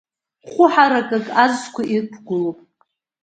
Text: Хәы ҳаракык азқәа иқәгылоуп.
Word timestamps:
Хәы 0.49 0.65
ҳаракык 0.73 1.27
азқәа 1.43 1.83
иқәгылоуп. 1.97 2.59